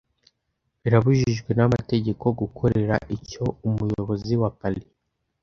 [0.81, 4.89] Birabujijwe n'amategeko gukorera icyo Umuyobozi wa Paris